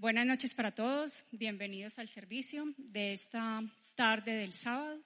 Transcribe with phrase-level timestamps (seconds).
[0.00, 3.64] Buenas noches para todos, bienvenidos al servicio de esta
[3.96, 5.00] tarde del sábado.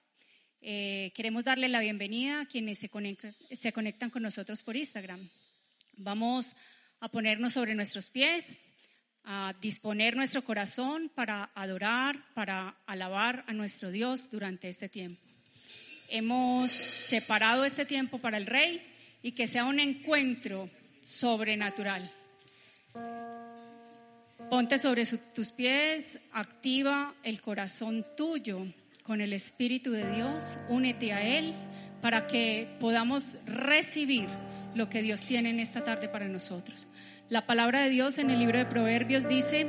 [0.61, 5.27] Eh, queremos darle la bienvenida a quienes conectan, se conectan con nosotros por Instagram.
[5.97, 6.55] Vamos
[6.99, 8.59] a ponernos sobre nuestros pies,
[9.23, 15.19] a disponer nuestro corazón para adorar, para alabar a nuestro Dios durante este tiempo.
[16.07, 18.79] Hemos separado este tiempo para el Rey
[19.23, 20.69] y que sea un encuentro
[21.01, 22.13] sobrenatural.
[24.49, 28.67] Ponte sobre tus pies, activa el corazón tuyo
[29.03, 31.53] con el Espíritu de Dios, únete a Él
[32.01, 34.27] para que podamos recibir
[34.75, 36.87] lo que Dios tiene en esta tarde para nosotros.
[37.29, 39.67] La palabra de Dios en el libro de Proverbios dice,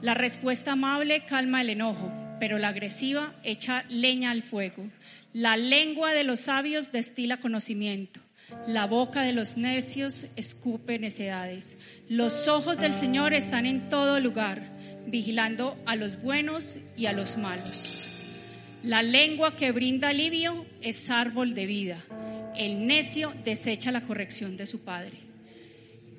[0.00, 4.88] la respuesta amable calma el enojo, pero la agresiva echa leña al fuego.
[5.32, 8.20] La lengua de los sabios destila conocimiento.
[8.66, 11.76] La boca de los necios escupe necedades.
[12.08, 14.62] Los ojos del Señor están en todo lugar,
[15.06, 18.08] vigilando a los buenos y a los malos.
[18.82, 22.04] La lengua que brinda alivio es árbol de vida.
[22.56, 25.18] El necio desecha la corrección de su padre.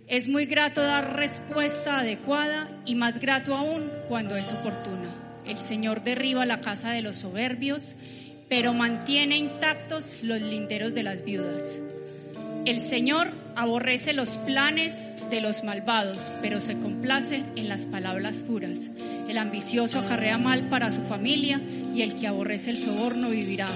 [0.08, 5.16] Es muy grato dar respuesta adecuada y más grato aún cuando es oportuna.
[5.46, 7.96] El Señor derriba la casa de los soberbios,
[8.50, 11.80] pero mantiene intactos los linderos de las viudas.
[12.66, 14.94] El Señor aborrece los planes
[15.30, 18.78] de los malvados, pero se complace en las palabras puras.
[19.28, 21.62] El ambicioso acarrea mal para su familia
[21.96, 23.68] y el que aborrece el soborno vivirá.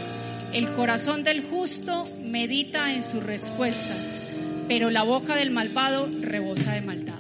[0.54, 4.22] El corazón del justo medita en sus respuestas,
[4.68, 7.20] pero la boca del malvado rebosa de maldad.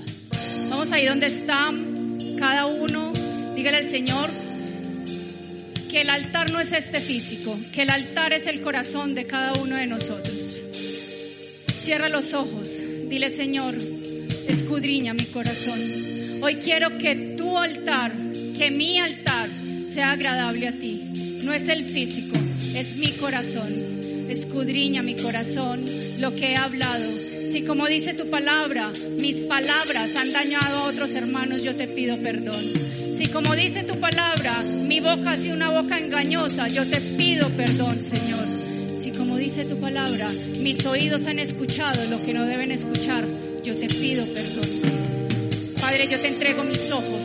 [0.69, 1.71] Vamos ahí donde está
[2.39, 3.13] cada uno.
[3.55, 4.29] Dígale al Señor
[5.89, 9.53] que el altar no es este físico, que el altar es el corazón de cada
[9.53, 10.32] uno de nosotros.
[11.83, 12.69] Cierra los ojos.
[13.09, 13.75] Dile, Señor,
[14.47, 15.81] escudriña mi corazón.
[16.41, 18.13] Hoy quiero que tu altar,
[18.57, 19.49] que mi altar
[19.91, 21.41] sea agradable a ti.
[21.43, 22.39] No es el físico,
[22.73, 24.29] es mi corazón.
[24.29, 25.83] Escudriña mi corazón,
[26.19, 27.05] lo que he hablado.
[27.51, 28.89] Si como dice tu palabra,
[29.19, 32.63] mis palabras han dañado a otros hermanos, yo te pido perdón.
[33.17, 37.49] Si como dice tu palabra, mi boca ha sido una boca engañosa, yo te pido
[37.49, 38.62] perdón, Señor.
[39.55, 40.31] Dice tu palabra,
[40.61, 43.23] mis oídos han escuchado lo que no deben escuchar,
[43.63, 44.81] yo te pido perdón.
[45.79, 47.21] Padre, yo te entrego mis ojos,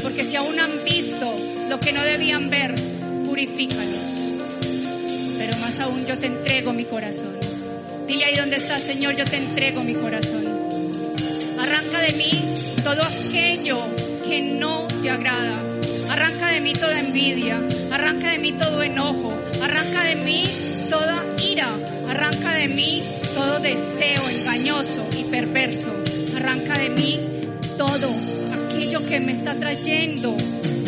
[0.00, 1.34] porque si aún han visto
[1.68, 2.76] lo que no debían ver,
[3.24, 3.98] purifícalos.
[5.36, 7.34] Pero más aún yo te entrego mi corazón.
[8.06, 10.44] Dile ahí donde estás, Señor, yo te entrego mi corazón.
[11.58, 12.54] Arranca de mí
[12.84, 13.80] todo aquello
[14.24, 15.58] que no te agrada.
[16.08, 17.60] Arranca de mí toda envidia.
[17.90, 19.34] Arranca de mí todo enojo.
[19.60, 20.44] Arranca de mí
[20.92, 21.74] toda ira.
[22.08, 23.02] Arranca de mí
[23.34, 25.90] todo deseo engañoso y perverso.
[26.36, 27.20] Arranca de mí
[27.78, 28.10] todo
[28.52, 30.36] aquello que me está trayendo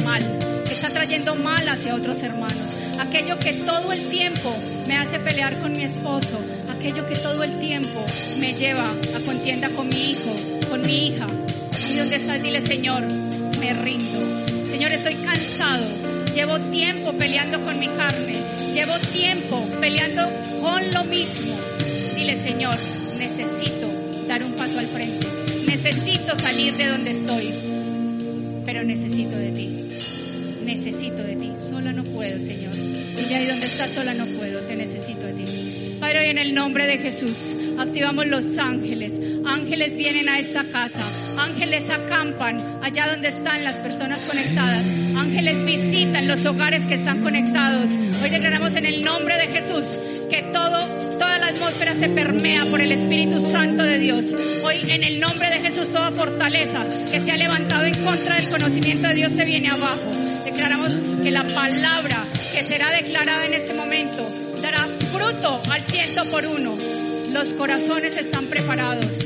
[0.04, 0.22] mal,
[0.66, 2.68] que está trayendo mal hacia otros hermanos.
[3.00, 4.54] Aquello que todo el tiempo
[4.86, 6.38] me hace pelear con mi esposo,
[6.76, 8.04] aquello que todo el tiempo
[8.40, 8.86] me lleva
[9.16, 10.32] a contienda con mi hijo,
[10.68, 11.26] con mi hija.
[11.26, 13.02] Ahí donde estás, dile Señor,
[13.58, 14.20] me rindo.
[14.70, 15.86] Señor, estoy cansado.
[16.34, 18.63] Llevo tiempo peleando con mi carne.
[18.74, 20.28] Llevo tiempo peleando
[20.60, 21.54] con lo mismo.
[22.16, 22.74] Dile Señor,
[23.18, 23.86] necesito
[24.26, 25.28] dar un paso al frente.
[25.64, 27.54] Necesito salir de donde estoy.
[28.64, 29.76] Pero necesito de ti.
[30.64, 31.52] Necesito de ti.
[31.70, 32.74] Sola no puedo, Señor.
[32.74, 34.60] Dile ahí donde estás, sola no puedo.
[34.62, 35.96] Te necesito de ti.
[36.00, 37.36] Padre, hoy en el nombre de Jesús,
[37.78, 39.12] activamos los ángeles.
[39.46, 41.23] Ángeles vienen a esta casa.
[41.38, 44.84] Ángeles acampan allá donde están las personas conectadas.
[45.16, 47.88] Ángeles visitan los hogares que están conectados.
[48.22, 49.84] Hoy declaramos en el nombre de Jesús
[50.30, 50.78] que todo,
[51.18, 54.20] toda la atmósfera se permea por el Espíritu Santo de Dios.
[54.62, 58.50] Hoy en el nombre de Jesús toda fortaleza que se ha levantado en contra del
[58.50, 60.10] conocimiento de Dios se viene abajo.
[60.44, 60.92] Declaramos
[61.22, 64.28] que la palabra que será declarada en este momento
[64.62, 66.76] dará fruto al ciento por uno.
[67.32, 69.23] Los corazones están preparados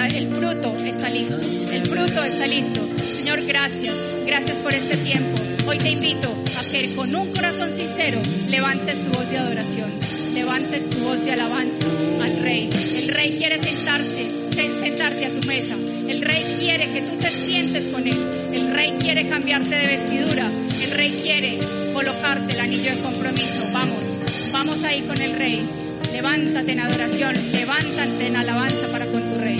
[0.00, 1.38] el fruto está listo.
[1.70, 2.80] El fruto está listo.
[3.02, 3.94] Señor, gracias.
[4.26, 5.42] Gracias por este tiempo.
[5.66, 6.28] Hoy te invito
[6.58, 9.90] a que con un corazón sincero levantes tu voz de adoración,
[10.34, 11.86] levantes tu voz de alabanza
[12.22, 12.70] al Rey.
[13.02, 15.74] El Rey quiere sentarse, sen- sentarte a tu mesa.
[16.08, 18.16] El rey quiere que tú te sientes con él.
[18.52, 20.48] El rey quiere cambiarte de vestidura.
[20.82, 21.58] El rey quiere
[21.92, 23.68] colocarte el anillo de compromiso.
[23.72, 23.98] Vamos,
[24.52, 25.60] vamos ahí con el rey.
[26.12, 29.56] Levántate en adoración, levántate en alabanza para con tu rey.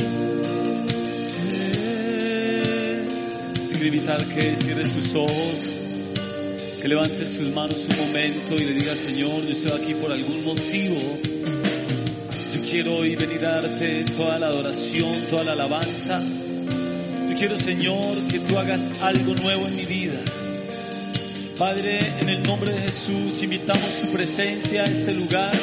[3.82, 5.66] Quiero invitar que cierre sus ojos,
[6.80, 10.44] que levantes sus manos un momento y le digas, Señor, yo estoy aquí por algún
[10.44, 11.18] motivo.
[12.54, 16.22] Yo quiero hoy venir a darte toda la adoración, toda la alabanza.
[17.28, 20.20] Yo quiero, Señor, que tú hagas algo nuevo en mi vida.
[21.58, 25.56] Padre, en el nombre de Jesús, invitamos tu presencia a este lugar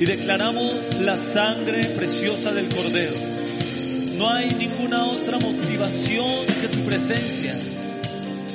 [0.00, 3.35] y declaramos la sangre preciosa del Cordero.
[4.16, 7.54] No hay ninguna otra motivación que tu presencia.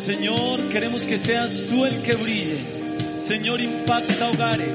[0.04, 2.58] Señor, queremos que seas tú el que brille.
[3.24, 4.74] Señor, impacta hogares.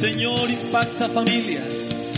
[0.00, 1.74] Señor, impacta familias.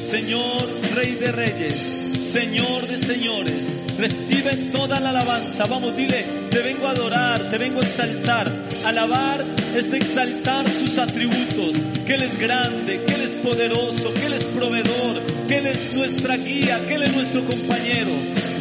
[0.09, 2.05] Señor, Rey de Reyes.
[2.35, 3.97] Señor de Señores.
[3.99, 5.65] Recibe toda la alabanza.
[5.67, 8.51] Vamos, dile, te vengo a adorar, te vengo a exaltar.
[8.85, 9.45] Alabar
[9.75, 11.75] es exaltar sus atributos.
[12.07, 15.94] Que Él es grande, que Él es poderoso, que Él es proveedor, que Él es
[15.94, 18.11] nuestra guía, que Él es nuestro compañero.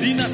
[0.01, 0.27] Dina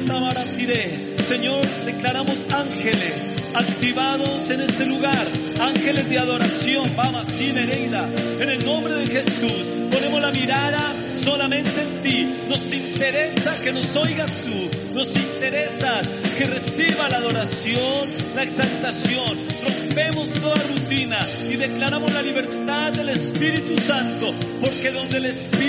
[0.56, 1.10] Tire.
[1.28, 5.26] Señor, declaramos ángeles activados en este lugar.
[5.60, 6.84] Ángeles de adoración.
[6.96, 8.08] Vamos, sin Nereida.
[8.40, 10.92] En el nombre de Jesús, ponemos la mirada
[11.22, 12.26] solamente en ti.
[12.48, 14.94] Nos interesa que nos oigas tú.
[14.94, 16.00] Nos interesa
[16.36, 19.38] que reciba la adoración, la exaltación.
[19.64, 21.18] Rompemos toda rutina
[21.48, 24.34] y declaramos la libertad del Espíritu Santo.
[24.60, 25.59] Porque donde el Espíritu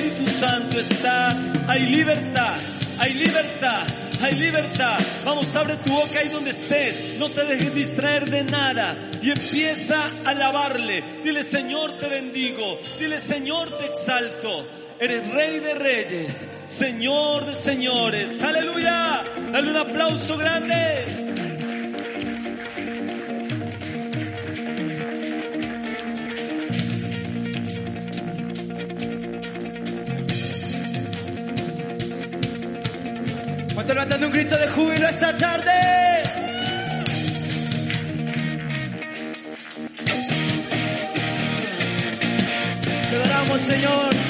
[0.42, 1.30] Santo está,
[1.68, 2.58] hay libertad.
[2.98, 3.84] Hay libertad,
[4.24, 4.98] hay libertad.
[5.24, 7.20] Vamos, abre tu boca ahí donde estés.
[7.20, 8.98] No te dejes distraer de nada.
[9.22, 11.04] Y empieza a alabarle.
[11.24, 12.80] Dile, Señor, te bendigo.
[12.98, 14.68] Dile, Señor, te exalto.
[15.00, 18.42] Eres rey de reyes, señor de señores.
[18.42, 19.24] Aleluya.
[19.52, 21.31] Dale un aplauso grande.
[34.02, 35.72] Levantando un grito de júbilo esta tarde?
[43.10, 44.21] Te adoramos, Señor.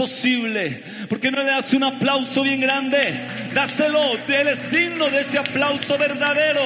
[0.00, 0.82] posible.
[1.10, 3.20] ¿Por qué no le das un aplauso bien grande?
[3.52, 6.64] Dáselo, Él es digno de ese aplauso verdadero.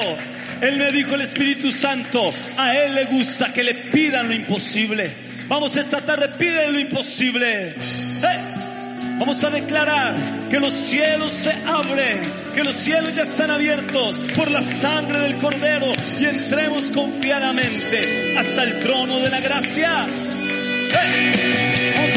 [0.61, 5.11] Él me dijo el Espíritu Santo, a Él le gusta que le pidan lo imposible.
[5.49, 7.75] Vamos esta tarde, piden lo imposible.
[9.19, 10.15] Vamos a declarar
[10.49, 12.21] que los cielos se abren,
[12.55, 15.87] que los cielos ya están abiertos por la sangre del Cordero
[16.21, 20.07] y entremos confiadamente hasta el trono de la gracia.
[21.03, 22.14] ¡Eh!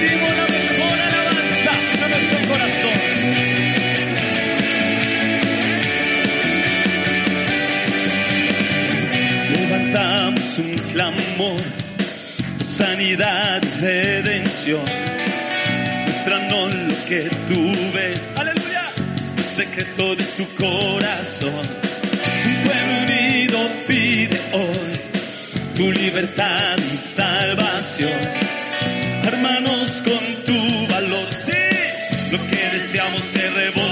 [0.00, 1.72] rendimos la mejor alabanza
[2.04, 2.98] a nuestro corazón.
[9.52, 11.60] Levantamos un clamor,
[12.66, 14.84] sanidad, redención.
[16.04, 18.14] Muéstranos lo que tuve.
[18.36, 18.82] Aleluya.
[19.36, 21.62] El secreto de tu corazón.
[22.46, 24.98] Un pueblo unido pide hoy
[25.74, 28.58] tu libertad y salvación
[29.28, 31.28] hermanos, con tu valor.
[31.32, 31.52] Sí,
[32.32, 33.87] lo que deseamos se revoluciona.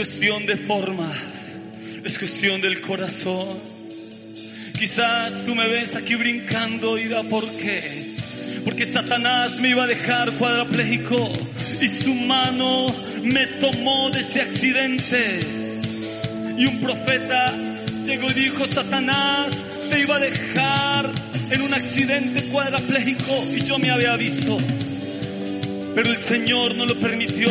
[0.00, 1.14] Cuestión de formas,
[2.02, 3.58] es cuestión del corazón.
[4.78, 8.14] Quizás tú me ves aquí brincando y da por qué.
[8.64, 11.30] Porque Satanás me iba a dejar cuadrapléjico
[11.82, 12.86] y su mano
[13.24, 15.40] me tomó de ese accidente.
[16.56, 17.54] Y un profeta
[18.06, 19.54] llegó y dijo, Satanás
[19.90, 21.12] te iba a dejar
[21.50, 24.56] en un accidente cuadrapléjico y yo me había visto.
[25.94, 27.50] Pero el Señor no lo permitió,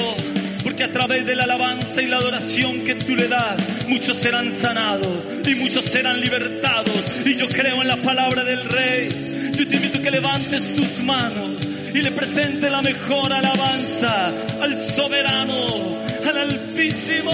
[0.63, 4.55] porque a través de la alabanza y la adoración que tú le das, muchos serán
[4.55, 7.25] sanados y muchos serán libertados.
[7.25, 9.09] Y yo creo en la palabra del Rey.
[9.55, 11.51] Yo te invito a que levantes tus manos
[11.93, 15.97] y le presente la mejor alabanza al soberano,
[16.27, 17.31] al altísimo.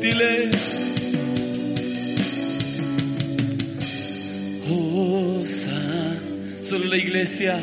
[0.00, 0.50] Dile,
[4.68, 6.16] Osa,
[6.60, 7.58] solo la iglesia.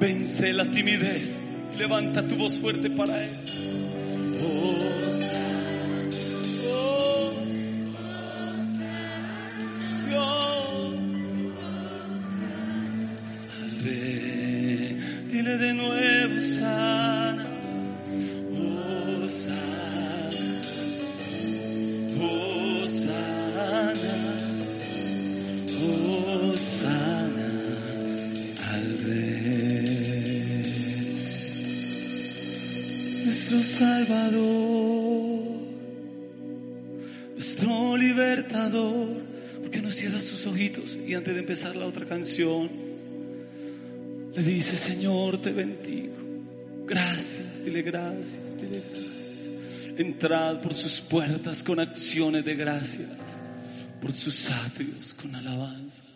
[0.00, 1.40] Vence la timidez.
[1.78, 3.30] Levanta tu voz fuerte para él.
[42.08, 42.70] Canción
[44.34, 46.14] le dice Señor te bendigo?
[46.86, 49.98] Gracias, dile gracias, dile gracias.
[49.98, 53.10] Entrad por sus puertas con acciones de gracias,
[54.00, 56.07] por sus atrios con alabanza.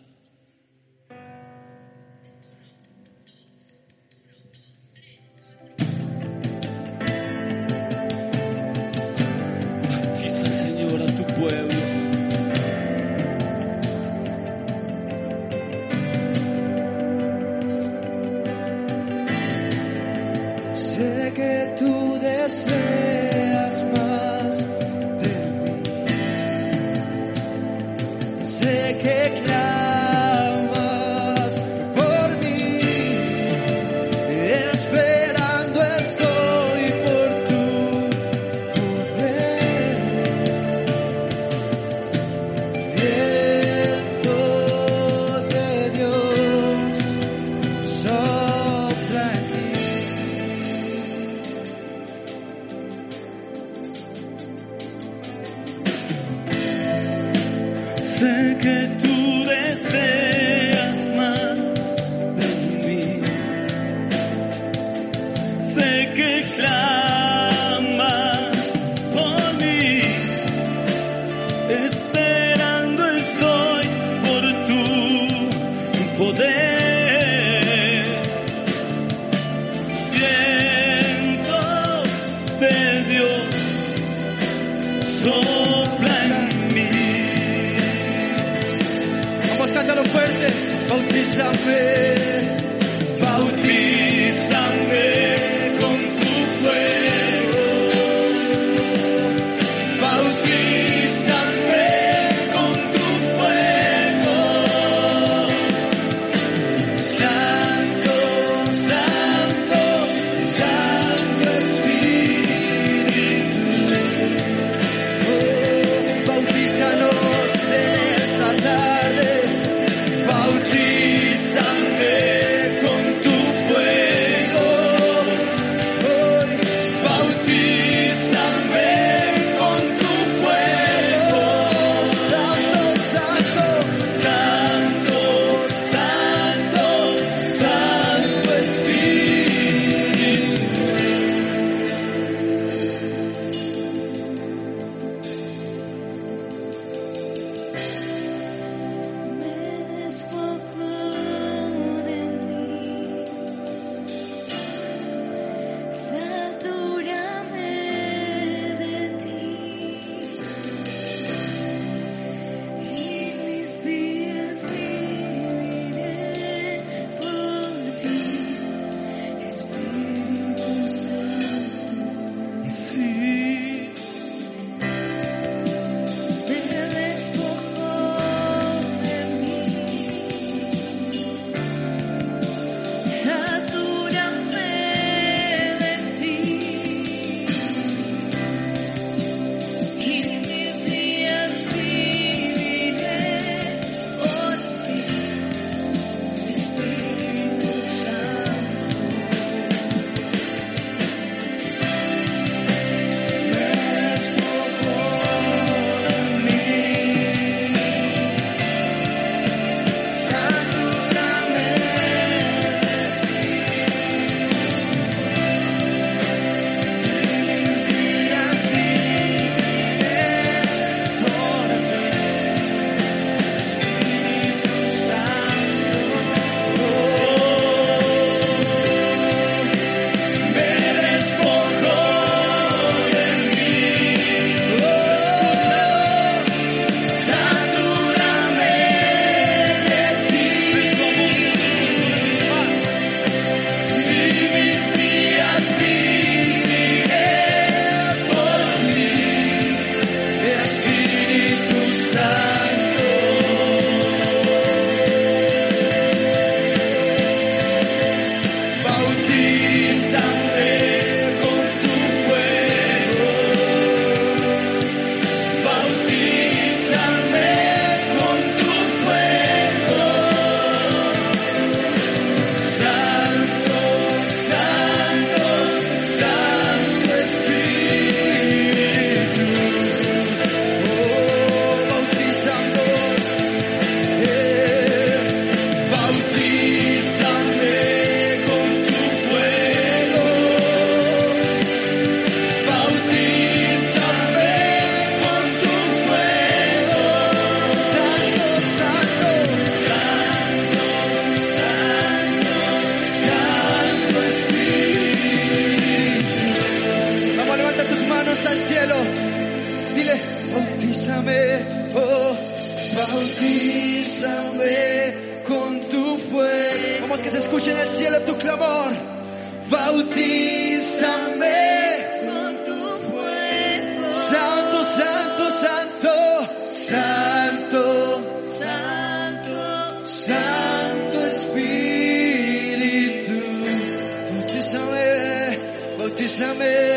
[336.15, 336.92] te chamei.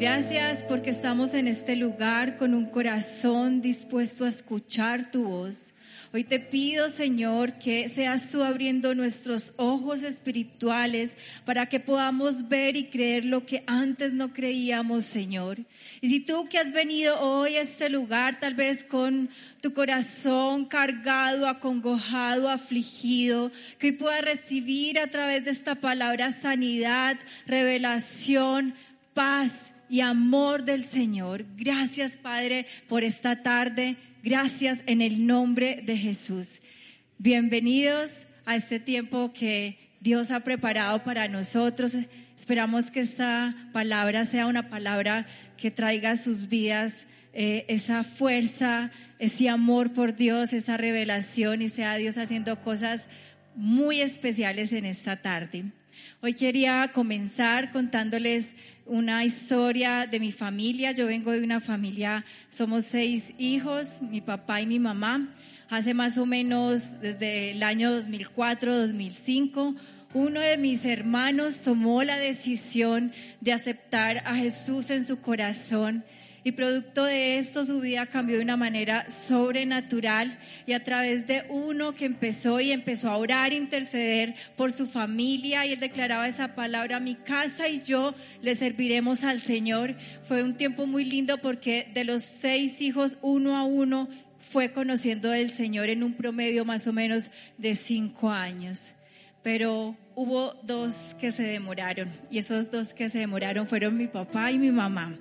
[0.00, 5.74] Gracias porque estamos en este lugar con un corazón dispuesto a escuchar tu voz.
[6.14, 11.10] Hoy te pido, Señor, que seas tú abriendo nuestros ojos espirituales
[11.44, 15.58] para que podamos ver y creer lo que antes no creíamos, Señor.
[16.00, 19.28] Y si tú que has venido hoy a este lugar, tal vez con
[19.60, 27.18] tu corazón cargado, acongojado, afligido, que hoy puedas recibir a través de esta palabra sanidad,
[27.44, 28.72] revelación,
[29.12, 31.44] paz y amor del Señor.
[31.56, 33.96] Gracias, Padre, por esta tarde.
[34.22, 36.60] Gracias en el nombre de Jesús.
[37.18, 41.94] Bienvenidos a este tiempo que Dios ha preparado para nosotros.
[42.38, 45.26] Esperamos que esta palabra sea una palabra
[45.56, 51.68] que traiga a sus vidas eh, esa fuerza, ese amor por Dios, esa revelación y
[51.68, 53.08] sea Dios haciendo cosas
[53.56, 55.64] muy especiales en esta tarde.
[56.22, 58.54] Hoy quería comenzar contándoles
[58.90, 60.90] una historia de mi familia.
[60.90, 65.28] Yo vengo de una familia, somos seis hijos, mi papá y mi mamá.
[65.68, 69.76] Hace más o menos desde el año 2004-2005,
[70.12, 76.04] uno de mis hermanos tomó la decisión de aceptar a Jesús en su corazón
[76.42, 81.44] y producto de esto su vida cambió de una manera sobrenatural y a través de
[81.48, 86.54] uno que empezó y empezó a orar, interceder por su familia y él declaraba esa
[86.54, 89.96] palabra, mi casa y yo le serviremos al Señor.
[90.22, 95.30] Fue un tiempo muy lindo porque de los seis hijos, uno a uno fue conociendo
[95.30, 98.92] del Señor en un promedio más o menos de cinco años.
[99.42, 104.50] Pero hubo dos que se demoraron y esos dos que se demoraron fueron mi papá
[104.50, 105.18] y mi mamá.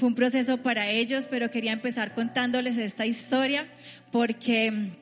[0.00, 3.66] Fue un proceso para ellos, pero quería empezar contándoles esta historia
[4.10, 4.92] porque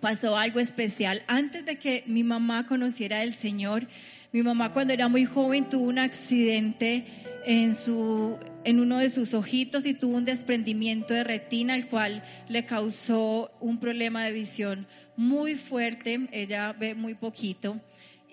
[0.00, 1.24] pasó algo especial.
[1.26, 3.88] Antes de que mi mamá conociera al Señor,
[4.30, 7.06] mi mamá cuando era muy joven tuvo un accidente
[7.44, 12.22] en, su, en uno de sus ojitos y tuvo un desprendimiento de retina, el cual
[12.48, 16.28] le causó un problema de visión muy fuerte.
[16.30, 17.80] Ella ve muy poquito.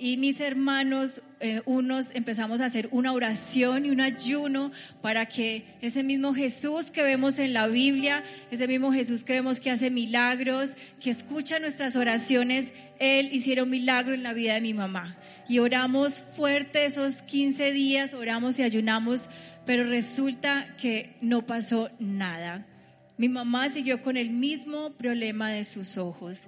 [0.04, 5.64] Y mis hermanos, eh, unos empezamos a hacer una oración y un ayuno para que
[5.80, 9.90] ese mismo Jesús que vemos en la Biblia, ese mismo Jesús que vemos que hace
[9.90, 15.16] milagros, que escucha nuestras oraciones, Él hiciera un milagro en la vida de mi mamá.
[15.48, 19.30] Y oramos fuerte esos 15 días, oramos y ayunamos,
[19.66, 22.68] pero resulta que no pasó nada.
[23.16, 26.42] Mi mamá siguió con el mismo problema de sus ojos.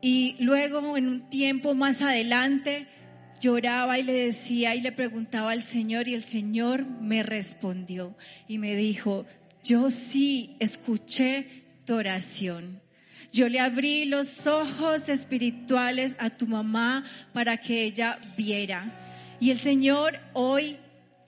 [0.00, 2.86] Y luego, en un tiempo más adelante,
[3.40, 8.58] lloraba y le decía y le preguntaba al Señor y el Señor me respondió y
[8.58, 9.26] me dijo,
[9.64, 12.80] yo sí escuché tu oración.
[13.32, 19.36] Yo le abrí los ojos espirituales a tu mamá para que ella viera.
[19.40, 20.78] Y el Señor hoy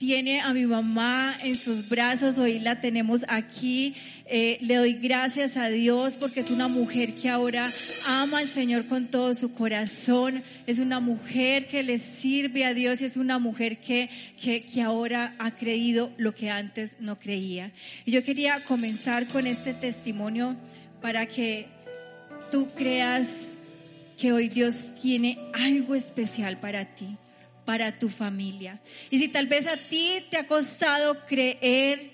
[0.01, 3.93] tiene a mi mamá en sus brazos, hoy la tenemos aquí.
[4.25, 7.69] Eh, le doy gracias a Dios porque es una mujer que ahora
[8.07, 12.99] ama al Señor con todo su corazón, es una mujer que le sirve a Dios
[13.01, 14.09] y es una mujer que,
[14.41, 17.71] que, que ahora ha creído lo que antes no creía.
[18.03, 20.55] Y yo quería comenzar con este testimonio
[20.99, 21.67] para que
[22.51, 23.53] tú creas
[24.17, 27.17] que hoy Dios tiene algo especial para ti
[27.65, 28.79] para tu familia.
[29.09, 32.11] Y si tal vez a ti te ha costado creer,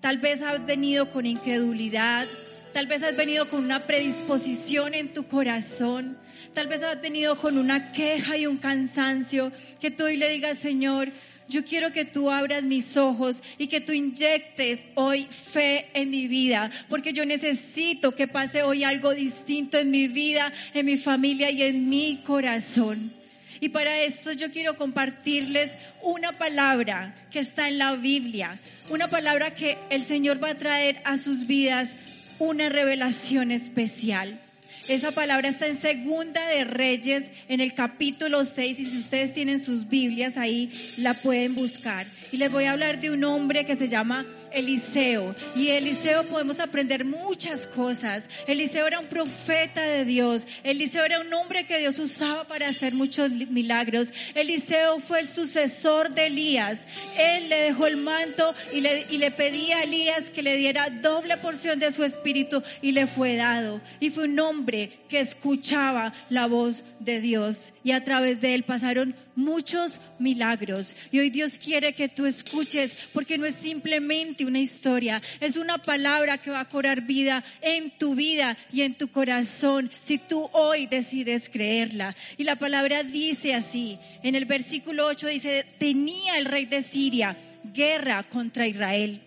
[0.00, 2.26] tal vez has venido con incredulidad,
[2.72, 6.18] tal vez has venido con una predisposición en tu corazón,
[6.54, 10.58] tal vez has venido con una queja y un cansancio, que tú hoy le digas,
[10.58, 11.10] Señor,
[11.48, 16.26] yo quiero que tú abras mis ojos y que tú inyectes hoy fe en mi
[16.26, 21.50] vida, porque yo necesito que pase hoy algo distinto en mi vida, en mi familia
[21.50, 23.15] y en mi corazón.
[23.60, 28.58] Y para esto yo quiero compartirles una palabra que está en la Biblia,
[28.90, 31.90] una palabra que el Señor va a traer a sus vidas
[32.38, 34.40] una revelación especial.
[34.88, 39.58] Esa palabra está en Segunda de Reyes, en el capítulo 6, y si ustedes tienen
[39.58, 42.06] sus Biblias ahí, la pueden buscar.
[42.30, 44.24] Y les voy a hablar de un hombre que se llama
[44.56, 45.34] Eliseo.
[45.54, 48.28] Y Eliseo podemos aprender muchas cosas.
[48.46, 50.46] Eliseo era un profeta de Dios.
[50.64, 54.12] Eliseo era un hombre que Dios usaba para hacer muchos milagros.
[54.34, 56.86] Eliseo fue el sucesor de Elías.
[57.18, 60.88] Él le dejó el manto y le, y le pedía a Elías que le diera
[60.88, 63.82] doble porción de su espíritu y le fue dado.
[64.00, 67.74] Y fue un hombre que escuchaba la voz de Dios.
[67.86, 70.96] Y a través de él pasaron muchos milagros.
[71.12, 75.78] Y hoy Dios quiere que tú escuches, porque no es simplemente una historia, es una
[75.78, 80.50] palabra que va a cobrar vida en tu vida y en tu corazón, si tú
[80.52, 82.16] hoy decides creerla.
[82.36, 87.36] Y la palabra dice así, en el versículo 8 dice, tenía el rey de Siria
[87.72, 89.20] guerra contra Israel.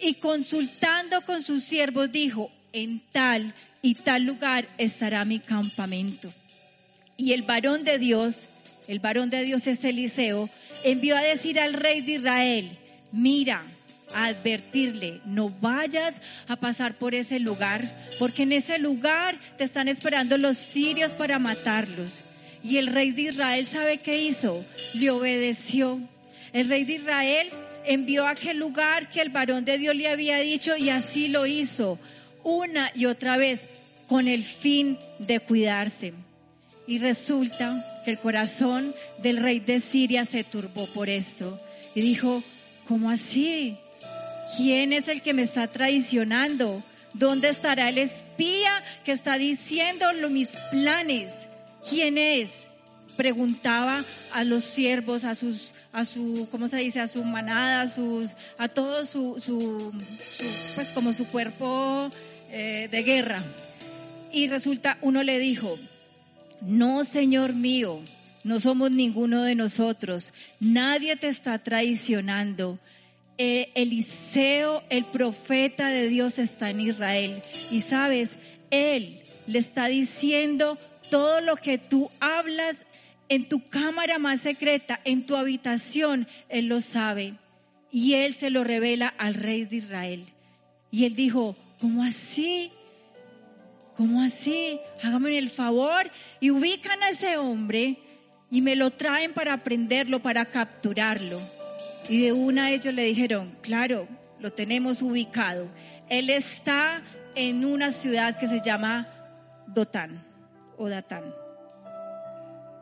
[0.00, 6.32] Y consultando con sus siervos dijo, en tal y tal lugar estará mi campamento.
[7.22, 8.48] Y el varón de Dios
[8.88, 10.50] el varón de Dios es Eliseo,
[10.82, 12.78] envió a decir al rey de Israel,
[13.12, 13.64] mira,
[14.12, 16.14] a advertirle, no vayas
[16.48, 21.38] a pasar por ese lugar, porque en ese lugar te están esperando los sirios para
[21.38, 22.10] matarlos.
[22.64, 26.00] Y el rey de Israel sabe qué hizo, le obedeció.
[26.52, 27.46] El rey de Israel
[27.84, 31.46] envió a aquel lugar que el varón de Dios le había dicho y así lo
[31.46, 32.00] hizo,
[32.42, 33.60] una y otra vez,
[34.08, 36.12] con el fin de cuidarse.
[36.86, 41.60] Y resulta que el corazón del rey de Siria se turbó por esto.
[41.94, 42.42] Y dijo,
[42.88, 43.76] ¿cómo así?
[44.56, 46.82] ¿Quién es el que me está traicionando?
[47.14, 51.32] ¿Dónde estará el espía que está diciendo mis planes?
[51.88, 52.64] ¿Quién es?
[53.16, 57.00] Preguntaba a los siervos, a sus, a su, ¿cómo se dice?
[57.00, 59.92] A su manada, a sus, a todo su, su,
[60.74, 62.08] pues como su cuerpo
[62.50, 63.42] eh, de guerra.
[64.32, 65.78] Y resulta, uno le dijo,
[66.66, 68.00] no, Señor mío,
[68.44, 70.32] no somos ninguno de nosotros.
[70.60, 72.78] Nadie te está traicionando.
[73.38, 77.42] Eh, Eliseo, el profeta de Dios, está en Israel.
[77.70, 78.36] Y sabes,
[78.70, 80.78] Él le está diciendo
[81.10, 82.76] todo lo que tú hablas
[83.28, 87.34] en tu cámara más secreta, en tu habitación, Él lo sabe.
[87.90, 90.24] Y Él se lo revela al rey de Israel.
[90.90, 92.70] Y Él dijo, ¿cómo así?
[94.02, 94.80] ¿Cómo así?
[95.00, 96.10] Hágame el favor
[96.40, 97.98] y ubican a ese hombre
[98.50, 101.38] y me lo traen para aprenderlo, para capturarlo.
[102.08, 104.08] Y de una ellos le dijeron, claro,
[104.40, 105.68] lo tenemos ubicado.
[106.08, 107.04] Él está
[107.36, 109.06] en una ciudad que se llama
[109.68, 110.20] Dotán
[110.76, 111.32] o Datán.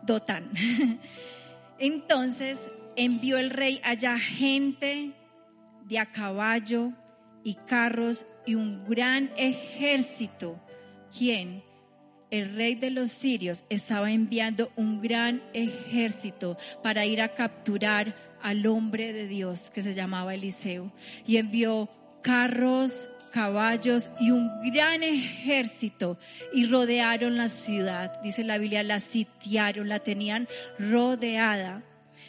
[0.00, 0.50] Dotán.
[1.78, 2.58] Entonces
[2.96, 5.12] envió el rey allá gente
[5.84, 6.92] de a caballo
[7.44, 10.58] y carros y un gran ejército
[11.16, 11.62] quien
[12.30, 18.66] el rey de los sirios estaba enviando un gran ejército para ir a capturar al
[18.66, 20.92] hombre de Dios que se llamaba Eliseo.
[21.26, 21.90] Y envió
[22.22, 26.18] carros, caballos y un gran ejército
[26.52, 28.20] y rodearon la ciudad.
[28.22, 31.82] Dice la Biblia, la sitiaron, la tenían rodeada.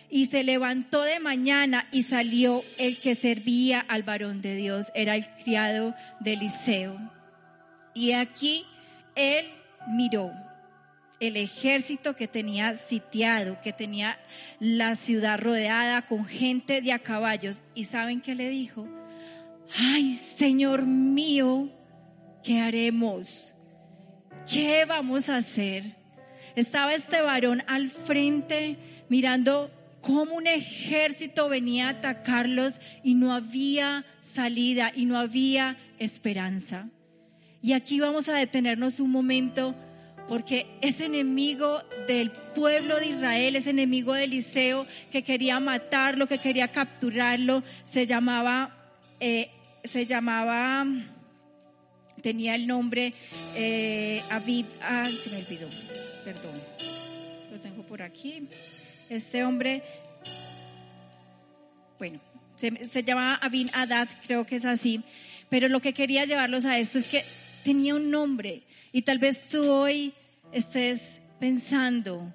[0.10, 5.16] Y se levantó de mañana y salió el que servía al varón de Dios, era
[5.16, 6.98] el criado de Eliseo.
[7.94, 8.66] Y aquí
[9.16, 9.46] él
[9.88, 10.32] miró
[11.20, 14.20] el ejército que tenía sitiado, que tenía
[14.60, 17.62] la ciudad rodeada con gente de a caballos.
[17.76, 18.88] ¿Y saben qué le dijo?
[19.78, 21.70] Ay, Señor mío,
[22.44, 23.52] ¿qué haremos?
[24.52, 25.96] ¿qué vamos a hacer?
[26.56, 28.78] Estaba este varón al frente
[29.10, 29.72] mirando
[30.02, 36.90] cómo un ejército venía a atacarlos y no había salida y no había esperanza.
[37.64, 39.76] Y aquí vamos a detenernos un momento
[40.28, 46.38] porque ese enemigo del pueblo de Israel, ese enemigo de Eliseo que quería matarlo, que
[46.38, 48.76] quería capturarlo, se llamaba,
[49.20, 49.50] eh,
[49.84, 50.86] se llamaba,
[52.22, 53.14] tenía el nombre
[53.56, 55.68] eh, Abid, ah, se me olvidó,
[56.24, 56.54] perdón,
[57.52, 58.48] lo tengo por aquí.
[59.10, 59.84] Este hombre,
[62.00, 62.22] bueno,
[62.56, 65.04] se, se llamaba Abin Adad, creo que es así,
[65.50, 67.24] pero lo que quería llevarlos a esto es que
[67.64, 70.14] tenía un nombre y tal vez tú hoy
[70.52, 72.34] estés pensando,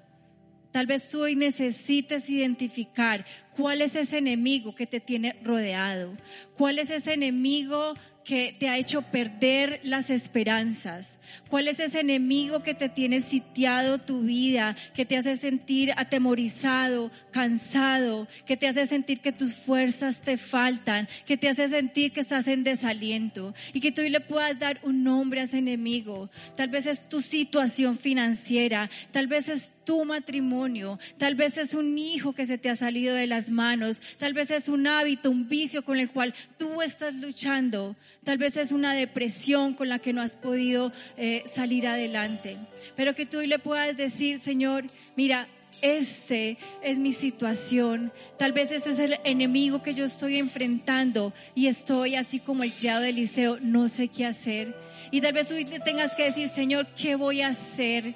[0.71, 3.25] tal vez tú hoy necesites identificar
[3.55, 6.15] cuál es ese enemigo que te tiene rodeado,
[6.57, 11.16] cuál es ese enemigo que te ha hecho perder las esperanzas?
[11.49, 17.11] ¿Cuál es ese enemigo que te tiene sitiado tu vida, que te hace sentir atemorizado,
[17.31, 22.19] cansado, que te hace sentir que tus fuerzas te faltan, que te hace sentir que
[22.19, 26.29] estás en desaliento y que tú le puedas dar un nombre a ese enemigo?
[26.55, 31.97] Tal vez es tu situación financiera, tal vez es tu matrimonio, tal vez es un
[31.97, 35.47] hijo que se te ha salido de las manos, tal vez es un hábito, un
[35.47, 40.11] vicio con el cual tú estás luchando, tal vez es una depresión con la que
[40.11, 42.57] no has podido eh, salir adelante.
[42.95, 45.47] Pero que tú le puedas decir, Señor, mira,
[45.81, 48.11] este es mi situación.
[48.37, 52.73] Tal vez este es el enemigo que yo estoy enfrentando y estoy así como el
[52.73, 54.75] criado de Eliseo, no sé qué hacer.
[55.11, 58.13] Y tal vez tú te tengas que decir, Señor, ¿qué voy a hacer?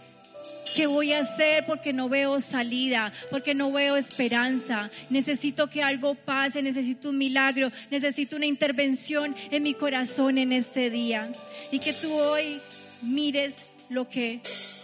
[0.75, 1.65] ¿Qué voy a hacer?
[1.65, 4.89] Porque no veo salida, porque no veo esperanza.
[5.09, 10.89] Necesito que algo pase, necesito un milagro, necesito una intervención en mi corazón en este
[10.89, 11.31] día.
[11.71, 12.61] Y que tú hoy
[13.01, 13.55] mires
[13.89, 14.41] lo que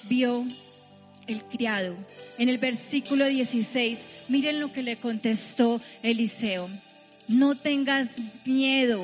[0.10, 0.46] vio
[1.28, 1.96] el criado.
[2.38, 6.70] En el versículo 16, miren lo que le contestó Eliseo.
[7.28, 8.10] No tengas
[8.46, 9.04] miedo.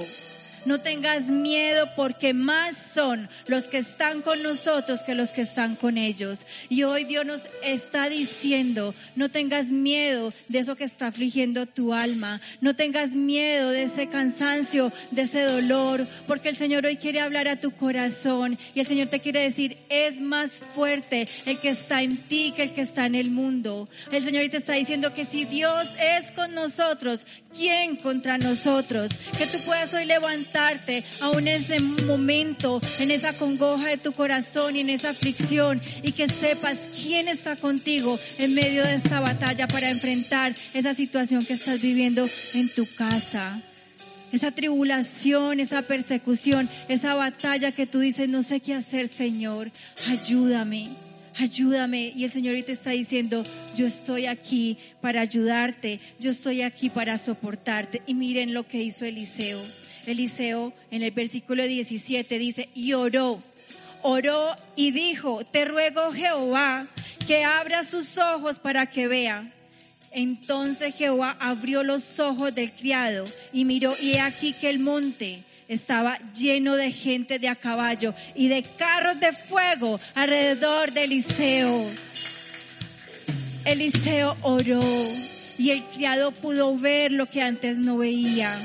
[0.65, 5.75] No tengas miedo porque más son los que están con nosotros que los que están
[5.75, 6.45] con ellos.
[6.69, 11.93] Y hoy Dios nos está diciendo, no tengas miedo de eso que está afligiendo tu
[11.93, 12.39] alma.
[12.61, 17.47] No tengas miedo de ese cansancio, de ese dolor, porque el Señor hoy quiere hablar
[17.47, 22.01] a tu corazón y el Señor te quiere decir, es más fuerte el que está
[22.01, 23.87] en ti que el que está en el mundo.
[24.11, 29.11] El Señor te está diciendo que si Dios es con nosotros, ¿quién contra nosotros?
[29.37, 30.79] Que tú puedas hoy levantar
[31.21, 36.11] aún en ese momento, en esa congoja de tu corazón y en esa aflicción y
[36.11, 41.53] que sepas quién está contigo en medio de esta batalla para enfrentar esa situación que
[41.53, 43.61] estás viviendo en tu casa.
[44.31, 49.71] Esa tribulación, esa persecución, esa batalla que tú dices, no sé qué hacer, Señor,
[50.09, 50.87] ayúdame
[51.37, 52.13] ayúdame.
[52.15, 53.43] Y el Señor te está diciendo,
[53.75, 58.01] yo estoy aquí para ayudarte, yo estoy aquí para soportarte.
[58.05, 59.61] Y miren lo que hizo Eliseo.
[60.05, 63.41] Eliseo en el versículo 17 dice, y oró,
[64.01, 66.87] oró y dijo, te ruego Jehová
[67.25, 69.51] que abra sus ojos para que vea.
[70.11, 75.43] Entonces Jehová abrió los ojos del criado y miró y he aquí que el monte
[75.67, 81.85] estaba lleno de gente de a caballo y de carros de fuego alrededor de Eliseo.
[83.65, 84.81] Eliseo oró
[85.57, 88.57] y el criado pudo ver lo que antes no veía.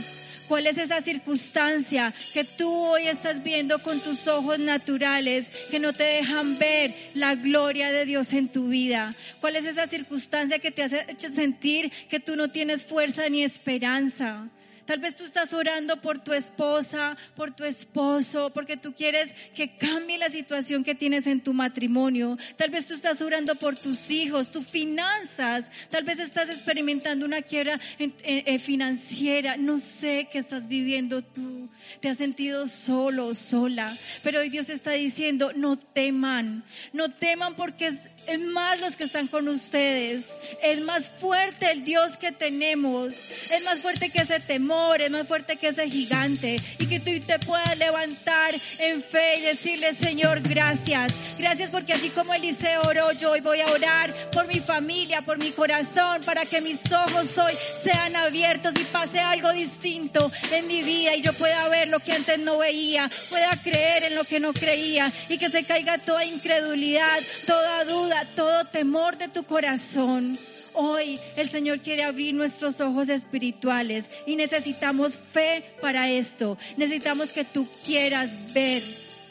[0.48, 5.92] ¿Cuál es esa circunstancia que tú hoy estás viendo con tus ojos naturales que no
[5.92, 9.10] te dejan ver la gloria de Dios en tu vida?
[9.42, 14.48] ¿Cuál es esa circunstancia que te hace sentir que tú no tienes fuerza ni esperanza?
[14.88, 19.76] Tal vez tú estás orando por tu esposa, por tu esposo, porque tú quieres que
[19.76, 22.38] cambie la situación que tienes en tu matrimonio.
[22.56, 25.68] Tal vez tú estás orando por tus hijos, tus finanzas.
[25.90, 29.58] Tal vez estás experimentando una quiebra eh, financiera.
[29.58, 31.68] No sé qué estás viviendo tú.
[32.00, 33.94] Te has sentido solo, sola.
[34.22, 36.64] Pero hoy Dios está diciendo, no teman.
[36.94, 40.24] No teman porque es es más los que están con ustedes.
[40.62, 43.14] Es más fuerte el Dios que tenemos.
[43.50, 46.56] Es más fuerte que ese temor, es más fuerte que ese gigante.
[46.78, 51.12] Y que tú te puedas levantar en fe y decirle, Señor, gracias.
[51.38, 55.38] Gracias porque así como Eliseo oró, yo hoy voy a orar por mi familia, por
[55.38, 57.52] mi corazón, para que mis ojos hoy
[57.82, 62.12] sean abiertos y pase algo distinto en mi vida y yo pueda ver lo que
[62.12, 66.24] antes no veía, pueda creer en lo que no creía y que se caiga toda
[66.24, 70.38] incredulidad, toda duda todo temor de tu corazón.
[70.74, 76.56] Hoy el Señor quiere abrir nuestros ojos espirituales y necesitamos fe para esto.
[76.76, 78.82] Necesitamos que tú quieras ver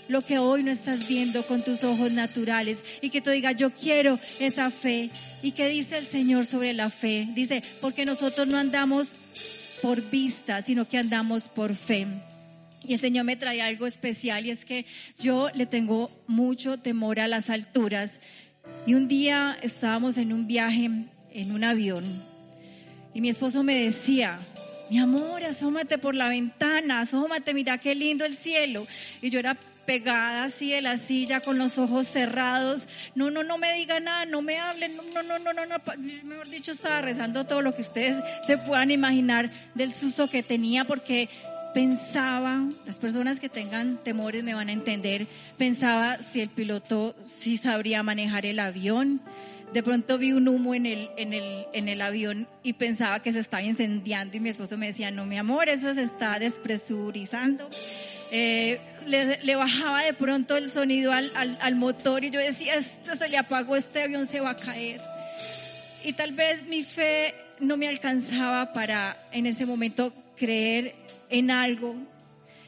[0.07, 3.71] lo que hoy no estás viendo con tus ojos naturales y que tú digas, yo
[3.71, 5.09] quiero esa fe.
[5.41, 7.27] ¿Y qué dice el Señor sobre la fe?
[7.33, 9.07] Dice, porque nosotros no andamos
[9.81, 12.07] por vista, sino que andamos por fe.
[12.83, 14.85] Y el Señor me trae algo especial y es que
[15.19, 18.19] yo le tengo mucho temor a las alturas.
[18.86, 20.89] Y un día estábamos en un viaje
[21.32, 22.03] en un avión
[23.18, 24.38] y mi esposo me decía,
[24.91, 28.86] mi amor, asómate por la ventana, asómate, mira qué lindo el cielo.
[29.24, 29.57] Y yo era
[29.88, 32.88] pegada así de la silla con los ojos cerrados.
[33.15, 35.78] No, no, no me diga nada, no me hablen, no, no, no, no, no, no.
[36.26, 40.84] Mejor dicho, estaba rezando todo lo que ustedes se puedan imaginar del susto que tenía
[40.84, 41.28] porque
[41.74, 47.57] pensaba, las personas que tengan temores me van a entender, pensaba si el piloto sí
[47.57, 49.22] sabría manejar el avión.
[49.74, 53.34] De pronto vi un humo en el, en el, en el avión y pensaba que
[53.34, 57.70] se estaba incendiando y mi esposo me decía, no mi amor, eso se está despresurizando.
[58.32, 63.15] Eh, le, bajaba de pronto el sonido al, al, al motor y yo decía, esto
[63.15, 65.01] se le apagó, este avión se va a caer.
[66.03, 70.95] Y tal vez mi fe no me alcanzaba para en ese momento creer
[71.29, 71.95] en algo.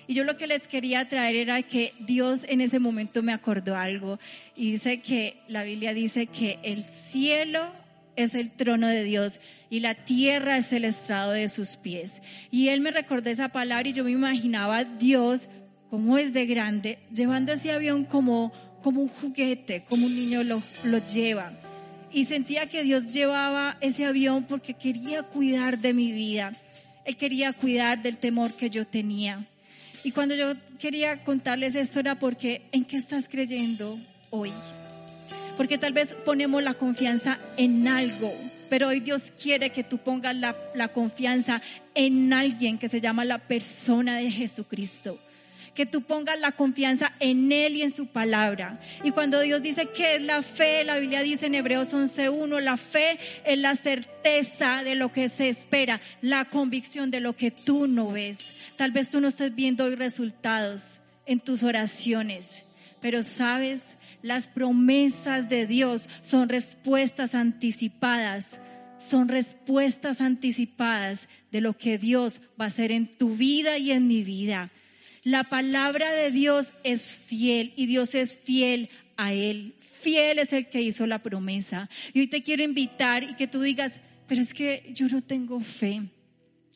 [0.08, 3.76] Y yo lo que les quería traer era que Dios en ese momento me acordó
[3.76, 4.20] algo.
[4.56, 7.72] Y dice que la Biblia dice que el cielo
[8.16, 9.40] es el trono de Dios
[9.70, 12.22] y la tierra es el estrado de sus pies.
[12.52, 15.48] Y él me recordó esa palabra y yo me imaginaba Dios
[15.90, 18.52] como es de grande, llevando ese avión como,
[18.84, 21.52] como un juguete, como un niño lo, lo lleva.
[22.12, 26.52] Y sentía que Dios llevaba ese avión porque quería cuidar de mi vida.
[27.10, 29.44] Él quería cuidar del temor que yo tenía.
[30.04, 33.98] Y cuando yo quería contarles esto era porque, ¿en qué estás creyendo
[34.30, 34.52] hoy?
[35.58, 38.32] Porque tal vez ponemos la confianza en algo,
[38.70, 41.64] pero hoy Dios quiere que tú pongas la, la confianza
[41.96, 45.20] en alguien que se llama la persona de Jesucristo
[45.80, 48.82] que tú pongas la confianza en Él y en su palabra.
[49.02, 52.76] Y cuando Dios dice que es la fe, la Biblia dice en Hebreos 11.1, la
[52.76, 57.88] fe es la certeza de lo que se espera, la convicción de lo que tú
[57.88, 58.58] no ves.
[58.76, 62.66] Tal vez tú no estés viendo hoy resultados en tus oraciones,
[63.00, 68.60] pero sabes, las promesas de Dios son respuestas anticipadas
[68.98, 74.10] son respuestas anticipadas de lo que Dios va a hacer en tu vida y en
[74.10, 74.72] mi vida.
[75.24, 79.74] La palabra de Dios es fiel y Dios es fiel a Él.
[80.02, 81.90] Fiel es el que hizo la promesa.
[82.14, 85.60] Y hoy te quiero invitar y que tú digas, pero es que yo no tengo
[85.60, 86.04] fe.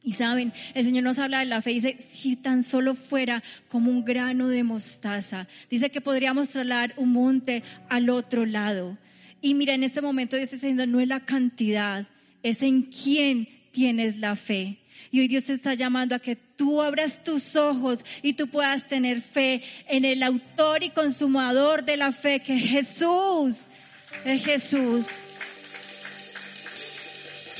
[0.04, 3.41] Y saben, el Señor nos habla de la fe y dice, si tan solo fuera
[3.70, 8.98] como un grano de mostaza, dice que podríamos trasladar un monte al otro lado.
[9.41, 12.08] Y mira, en este momento Dios está diciendo, no es la cantidad,
[12.44, 14.80] es en quién tienes la fe.
[15.12, 18.88] Y hoy Dios te está llamando a que tú abras tus ojos y tú puedas
[18.88, 23.58] tener fe en el autor y consumador de la fe, que es Jesús.
[24.26, 25.08] Es Jesús.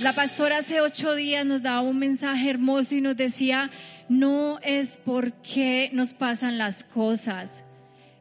[0.02, 3.70] La pastora hace ocho días nos daba un mensaje hermoso y nos decía,
[4.10, 7.64] no es por qué nos pasan las cosas.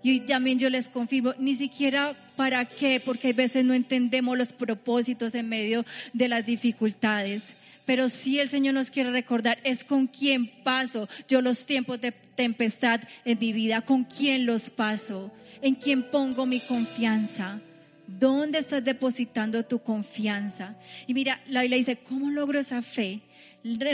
[0.02, 4.52] Y también yo les confirmo, ni siquiera para qué, porque a veces no entendemos los
[4.52, 7.54] propósitos en medio de las dificultades
[7.84, 12.12] pero sí el Señor nos quiere recordar es con quién paso yo los tiempos de
[12.12, 17.60] tempestad en mi vida, con quién los paso, en quién pongo mi confianza.
[18.06, 20.76] ¿Dónde estás depositando tu confianza?
[21.06, 23.20] Y mira, la Biblia dice, ¿cómo logro esa fe?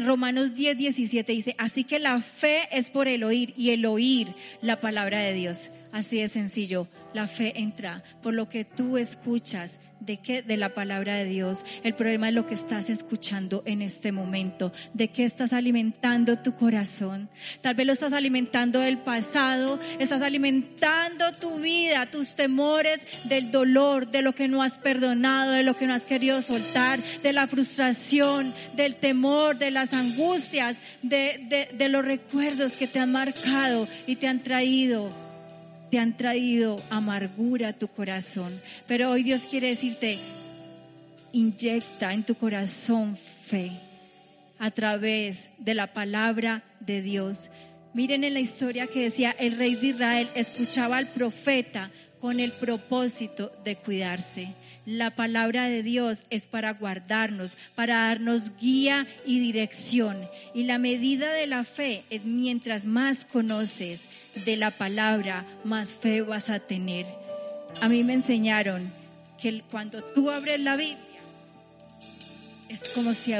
[0.02, 4.34] Romanos 10, 17 dice, así que la fe es por el oír y el oír
[4.62, 5.70] la palabra de Dios.
[5.92, 10.42] Así de sencillo, la fe entra por lo que tú escuchas ¿De qué?
[10.42, 11.64] De la palabra de Dios.
[11.82, 14.72] El problema es lo que estás escuchando en este momento.
[14.94, 17.28] ¿De qué estás alimentando tu corazón?
[17.62, 24.08] Tal vez lo estás alimentando del pasado, estás alimentando tu vida, tus temores del dolor,
[24.08, 27.48] de lo que no has perdonado, de lo que no has querido soltar, de la
[27.48, 33.88] frustración, del temor, de las angustias, de, de, de los recuerdos que te han marcado
[34.06, 35.08] y te han traído
[35.90, 38.52] te han traído amargura a tu corazón.
[38.86, 40.18] Pero hoy Dios quiere decirte,
[41.32, 43.16] inyecta en tu corazón
[43.46, 43.72] fe
[44.58, 47.50] a través de la palabra de Dios.
[47.94, 52.52] Miren en la historia que decía, el rey de Israel escuchaba al profeta con el
[52.52, 54.54] propósito de cuidarse.
[54.88, 60.16] La palabra de Dios es para guardarnos, para darnos guía y dirección.
[60.54, 64.08] Y la medida de la fe es mientras más conoces
[64.46, 67.04] de la palabra, más fe vas a tener.
[67.82, 68.90] A mí me enseñaron
[69.38, 71.20] que cuando tú abres la Biblia,
[72.70, 73.34] es como si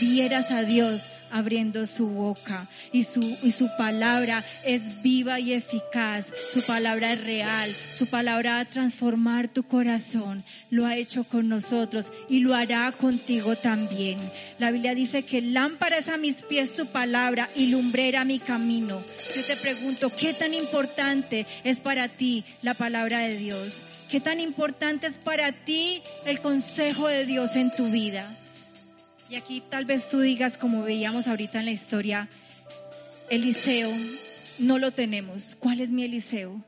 [0.00, 1.02] vieras a Dios
[1.32, 6.26] abriendo su boca y su, y su palabra es viva y eficaz.
[6.52, 7.70] Su palabra es real.
[7.98, 10.44] Su palabra va a transformar tu corazón.
[10.70, 14.18] Lo ha hecho con nosotros y lo hará contigo también.
[14.58, 19.02] La Biblia dice que lámpara es a mis pies tu palabra y lumbrera mi camino.
[19.34, 23.74] Yo te pregunto, ¿qué tan importante es para ti la palabra de Dios?
[24.10, 28.28] ¿Qué tan importante es para ti el consejo de Dios en tu vida?
[29.32, 32.28] Y aquí tal vez tú digas, como veíamos ahorita en la historia,
[33.30, 33.88] Eliseo,
[34.58, 35.56] no lo tenemos.
[35.58, 36.62] ¿Cuál es mi Eliseo?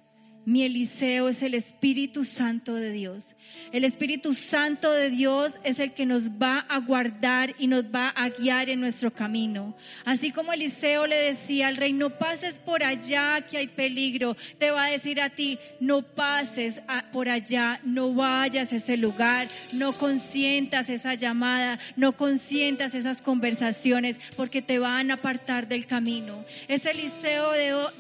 [0.47, 3.35] Mi Eliseo es el Espíritu Santo de Dios.
[3.73, 8.09] El Espíritu Santo de Dios es el que nos va a guardar y nos va
[8.11, 9.75] a guiar en nuestro camino.
[10.05, 14.71] Así como Eliseo le decía al rey, no pases por allá que hay peligro, te
[14.71, 16.83] va a decir a ti, no pases
[17.13, 24.17] por allá, no vayas a ese lugar, no consientas esa llamada, no consientas esas conversaciones
[24.37, 26.45] porque te van a apartar del camino.
[26.69, 27.53] Ese Eliseo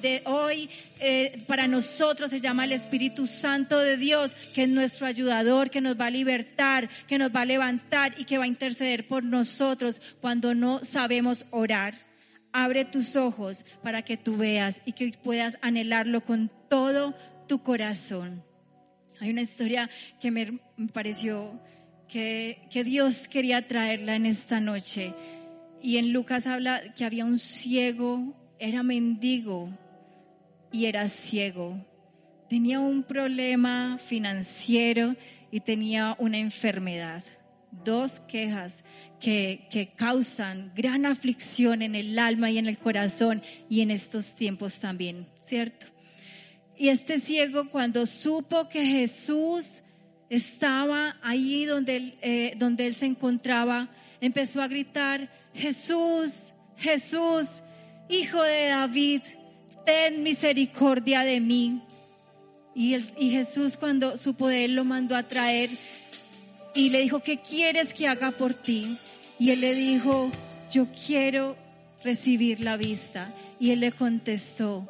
[0.03, 0.69] de hoy
[1.01, 5.81] eh, para nosotros se llama el Espíritu Santo de Dios, que es nuestro ayudador, que
[5.81, 9.25] nos va a libertar, que nos va a levantar y que va a interceder por
[9.25, 11.95] nosotros cuando no sabemos orar.
[12.53, 17.15] Abre tus ojos para que tú veas y que puedas anhelarlo con todo
[17.49, 18.45] tu corazón.
[19.21, 19.91] Hay una historia
[20.21, 20.61] que me
[20.93, 21.61] pareció
[22.09, 25.13] que, que Dios quería traerla en esta noche.
[25.83, 29.69] Y en Lucas habla que había un ciego, era mendigo,
[30.75, 31.79] y era ciego.
[32.49, 35.15] Tenía un problema financiero
[35.53, 37.23] y tenía una enfermedad.
[37.85, 38.83] Dos quejas
[39.21, 44.35] que, que, causan gran aflicción en el alma y en el corazón y en estos
[44.35, 45.87] tiempos también, ¿cierto?
[46.77, 49.85] Y este ciego cuando supo que Jesús
[50.29, 57.47] estaba ahí donde eh, donde él se encontraba, empezó a gritar, Jesús, Jesús,
[58.09, 59.23] hijo de David,
[59.85, 61.83] ten misericordia de mí.
[62.75, 62.99] Y,
[63.31, 65.71] Jesús cuando supo de él lo mandó a traer
[66.75, 68.99] y le dijo, ¿qué quieres que haga por ti?
[69.39, 70.31] Y él le dijo,
[70.73, 71.55] yo quiero
[72.03, 73.33] recibir la vista.
[73.61, 74.89] Y él le contestó,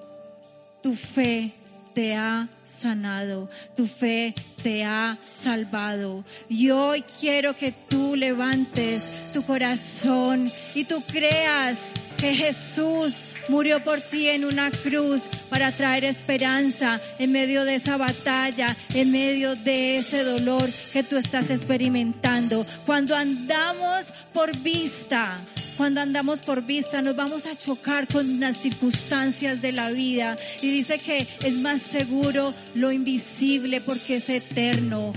[0.82, 1.52] tu fe
[1.94, 6.24] te ha sanado, tu fe te ha salvado.
[6.48, 9.02] Y hoy quiero que tú levantes
[9.34, 11.78] tu corazón y tú creas
[12.16, 17.96] que Jesús murió por ti en una cruz para traer esperanza en medio de esa
[17.96, 22.66] batalla, en medio de ese dolor que tú estás experimentando.
[22.86, 25.36] Cuando andamos por vista,
[25.76, 30.70] cuando andamos por vista nos vamos a chocar con las circunstancias de la vida y
[30.70, 35.12] dice que es más seguro lo invisible porque es eterno.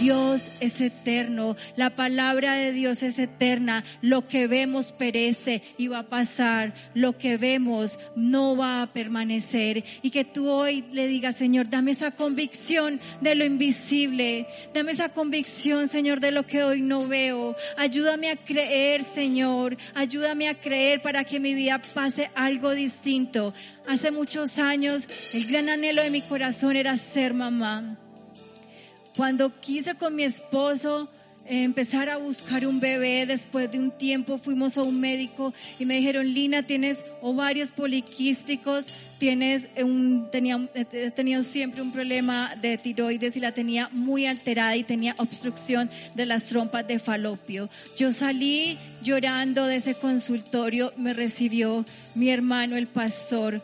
[0.00, 6.00] Dios es eterno, la palabra de Dios es eterna, lo que vemos perece y va
[6.00, 11.34] a pasar, lo que vemos no va a permanecer y que tú hoy le digas,
[11.34, 16.80] Señor, dame esa convicción de lo invisible, dame esa convicción, Señor, de lo que hoy
[16.80, 22.70] no veo, ayúdame a creer, Señor, ayúdame a creer para que mi vida pase algo
[22.70, 23.52] distinto.
[23.88, 27.98] Hace muchos años el gran anhelo de mi corazón era ser mamá.
[29.18, 31.08] Cuando quise con mi esposo
[31.44, 35.86] eh, empezar a buscar un bebé, después de un tiempo fuimos a un médico y
[35.86, 38.86] me dijeron, Lina, tienes ovarios poliquísticos,
[39.18, 44.76] tienes un, tenía, he tenido siempre un problema de tiroides y la tenía muy alterada
[44.76, 47.68] y tenía obstrucción de las trompas de falopio.
[47.96, 53.62] Yo salí llorando de ese consultorio, me recibió mi hermano el pastor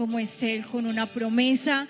[0.00, 1.86] como es él con una promesa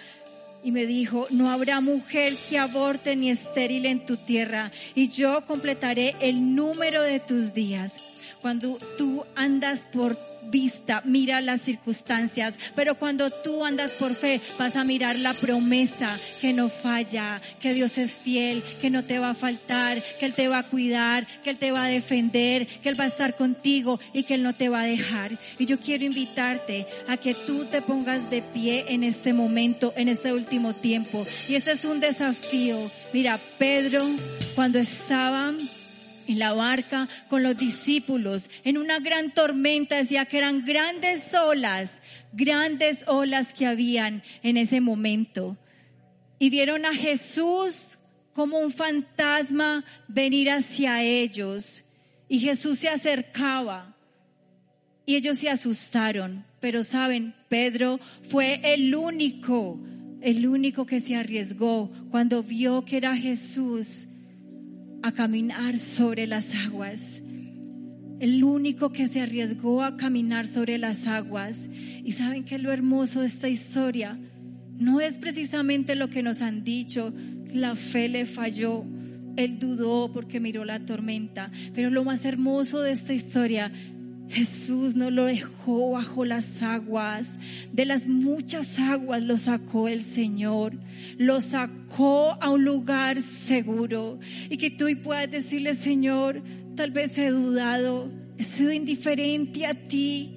[0.62, 5.42] y me dijo, no habrá mujer que aborte ni estéril en tu tierra, y yo
[5.46, 7.94] completaré el número de tus días.
[8.40, 14.76] Cuando tú andas por vista, mira las circunstancias, pero cuando tú andas por fe, vas
[14.76, 19.30] a mirar la promesa que no falla, que Dios es fiel, que no te va
[19.30, 22.88] a faltar, que Él te va a cuidar, que Él te va a defender, que
[22.88, 25.32] Él va a estar contigo y que Él no te va a dejar.
[25.59, 30.09] Y yo quiero invitarte a que tú te pongas de pie en este momento, en
[30.09, 31.24] este último tiempo.
[31.49, 32.91] Y este es un desafío.
[33.12, 34.05] Mira, Pedro,
[34.55, 35.53] cuando estaba
[36.31, 42.01] en la barca con los discípulos, en una gran tormenta, decía que eran grandes olas,
[42.33, 45.59] grandes olas que habían en ese momento.
[46.39, 47.99] Y vieron a Jesús
[48.33, 51.83] como un fantasma venir hacia ellos.
[52.28, 53.97] Y Jesús se acercaba.
[55.05, 56.45] Y ellos se asustaron.
[56.61, 59.81] Pero saben, Pedro fue el único,
[60.20, 64.07] el único que se arriesgó cuando vio que era Jesús
[65.03, 67.22] a caminar sobre las aguas.
[68.20, 71.70] el único que se arriesgó a caminar sobre las aguas.
[72.05, 74.18] Y saben que lo hermoso de esta historia
[74.78, 77.14] no es precisamente lo que nos han dicho,
[77.53, 78.84] la fe le falló,
[79.36, 83.72] él dudó porque miró la tormenta, pero lo más hermoso de esta historia
[84.31, 87.39] Jesús no lo dejó bajo las aguas,
[87.72, 90.74] de las muchas aguas lo sacó el Señor,
[91.18, 94.20] lo sacó a un lugar seguro.
[94.49, 96.43] Y que tú puedas decirle, Señor,
[96.76, 98.09] tal vez he dudado,
[98.39, 100.31] he sido indiferente a ti,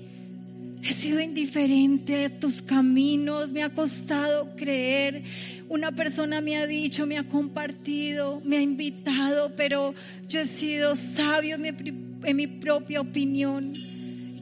[0.83, 5.23] he sido indiferente a tus caminos, me ha costado creer,
[5.69, 9.93] una persona me ha dicho, me ha compartido, me ha invitado, pero
[10.27, 11.71] yo he sido sabio en mi,
[12.23, 13.73] en mi propia opinión.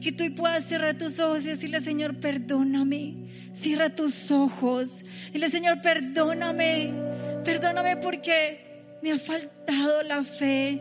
[0.00, 3.14] Que tú puedas cerrar tus ojos y decirle, Señor, perdóname.
[3.52, 5.04] Cierra tus ojos.
[5.32, 6.92] Dile, Señor, perdóname.
[7.44, 10.80] Perdóname porque me ha faltado la fe.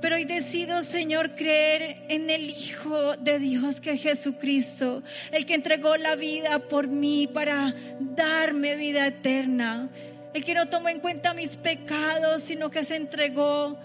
[0.00, 5.54] Pero hoy decido, Señor, creer en el Hijo de Dios que es Jesucristo, el que
[5.54, 9.90] entregó la vida por mí para darme vida eterna,
[10.32, 13.78] el que no tomó en cuenta mis pecados, sino que se entregó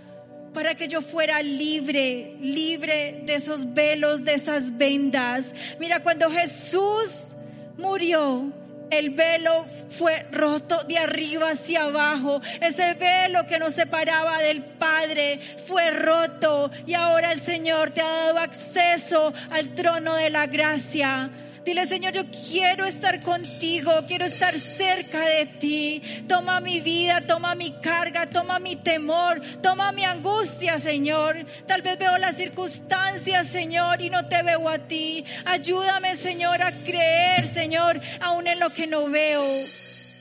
[0.56, 5.54] para que yo fuera libre, libre de esos velos, de esas vendas.
[5.80, 7.36] Mira, cuando Jesús
[7.78, 8.54] murió,
[8.90, 12.42] el velo fue roto de arriba hacia abajo.
[12.62, 18.08] Ese velo que nos separaba del Padre fue roto y ahora el Señor te ha
[18.08, 21.30] dado acceso al trono de la gracia.
[21.66, 26.02] Dile, Señor, yo quiero estar contigo, quiero estar cerca de ti.
[26.28, 31.44] Toma mi vida, toma mi carga, toma mi temor, toma mi angustia, Señor.
[31.66, 35.26] Tal vez veo las circunstancias, Señor, y no te veo a ti.
[35.44, 39.42] Ayúdame, Señor, a creer, Señor, aún en lo que no veo.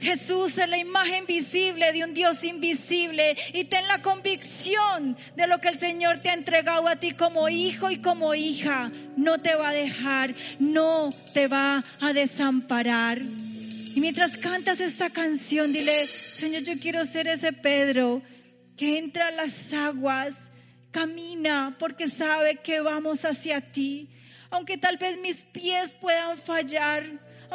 [0.04, 5.62] Jesús es la imagen visible de un Dios invisible y ten la convicción de lo
[5.62, 8.92] que el Señor te ha entregado a ti como hijo y como hija.
[9.16, 13.22] No te va a dejar, no te va a desamparar.
[13.22, 18.20] Y mientras cantas esta canción, dile, Señor, yo quiero ser ese Pedro
[18.76, 20.50] que entra a las aguas,
[20.90, 24.10] camina porque sabe que vamos hacia ti.
[24.50, 27.04] Aunque tal vez mis pies puedan fallar,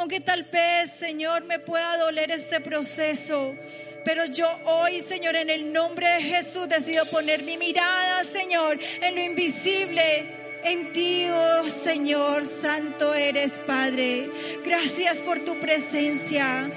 [0.00, 3.54] aunque tal vez, Señor, me pueda doler este proceso.
[4.02, 9.14] Pero yo hoy, Señor, en el nombre de Jesús decido poner mi mirada, Señor, en
[9.14, 10.38] lo invisible.
[10.64, 14.30] En ti, oh Señor, santo eres, Padre.
[14.64, 16.70] Gracias por tu presencia.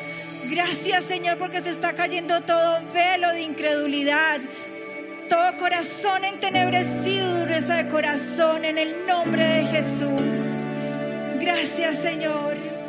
[0.49, 4.41] Gracias, Señor, porque se está cayendo todo velo de incredulidad.
[5.29, 10.43] Todo corazón entenebrecido, dureza de corazón, en el nombre de Jesús.
[11.39, 12.82] Gracias, Señor.